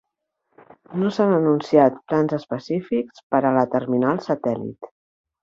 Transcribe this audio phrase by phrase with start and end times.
[1.01, 4.93] No s'han anunciat plans específics per a la terminal satèl·lit.